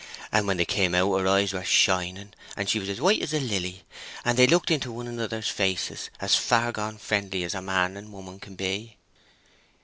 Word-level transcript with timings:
And 0.31 0.47
when 0.47 0.57
they 0.57 0.65
came 0.65 0.95
out 0.95 1.15
her 1.15 1.27
eyes 1.27 1.53
were 1.53 1.63
shining 1.63 2.33
and 2.57 2.67
she 2.67 2.79
was 2.79 2.89
as 2.89 2.99
white 2.99 3.21
as 3.21 3.35
a 3.35 3.39
lily; 3.39 3.83
and 4.25 4.35
they 4.35 4.47
looked 4.47 4.71
into 4.71 4.91
one 4.91 5.07
another's 5.07 5.47
faces, 5.49 6.09
as 6.19 6.33
far 6.35 6.71
gone 6.71 6.97
friendly 6.97 7.43
as 7.43 7.53
a 7.53 7.61
man 7.61 7.95
and 7.95 8.11
woman 8.11 8.39
can 8.39 8.55
be." 8.55 8.97